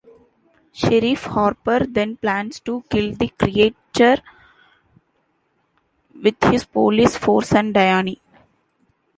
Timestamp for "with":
6.23-6.41